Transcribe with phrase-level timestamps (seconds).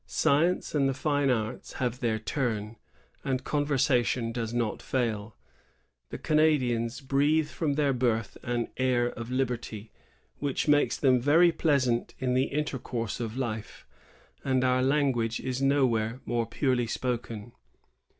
[0.07, 2.75] Science and the fine arts have their turn,
[3.23, 5.35] and conversation does not fail.
[6.09, 9.91] The Canadians breathe from their birth an air of Uberty,
[10.39, 13.85] which makes them very pleas ant in the intercourse of life,
[14.43, 17.51] and our language is nowhere more purely spoken.